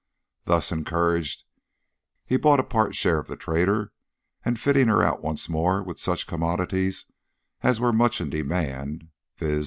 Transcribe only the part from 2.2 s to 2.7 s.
he bought a